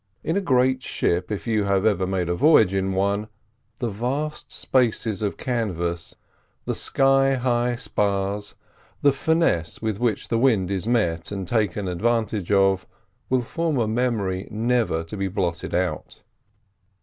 In 0.23 0.35
a 0.35 0.41
great 0.41 0.81
ship, 0.81 1.31
if 1.31 1.45
you 1.45 1.65
have 1.65 1.85
ever 1.85 2.07
made 2.07 2.27
a 2.27 2.33
voyage 2.33 2.73
in 2.73 2.93
one, 2.93 3.27
the 3.77 3.87
vast 3.91 4.51
spaces 4.51 5.21
of 5.21 5.37
canvas, 5.37 6.15
the 6.65 6.73
sky 6.73 7.35
high 7.35 7.75
spars, 7.75 8.55
the 9.03 9.13
finesse 9.13 9.79
with 9.79 9.99
which 9.99 10.29
the 10.29 10.39
wind 10.39 10.71
is 10.71 10.87
met 10.87 11.31
and 11.31 11.47
taken 11.47 11.87
advantage 11.87 12.51
of, 12.51 12.87
will 13.29 13.43
form 13.43 13.77
a 13.77 13.87
memory 13.87 14.47
never 14.49 15.03
to 15.03 15.15
be 15.15 15.27
blotted 15.27 15.75
out. 15.75 16.23